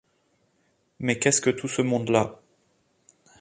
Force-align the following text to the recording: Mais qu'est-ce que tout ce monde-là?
Mais 0.97 1.19
qu'est-ce 1.19 1.41
que 1.41 1.51
tout 1.51 1.67
ce 1.67 1.83
monde-là? 1.83 2.39